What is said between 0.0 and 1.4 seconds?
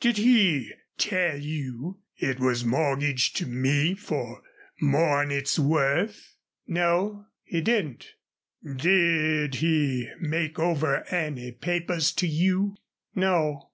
"Did he tell